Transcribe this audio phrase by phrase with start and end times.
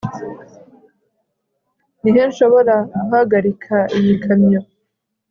[2.01, 4.61] Ni he nshobora guhagarika iyi kamyo